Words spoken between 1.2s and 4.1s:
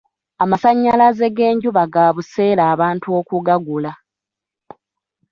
g'enjuba ga buseere abantu okugagula.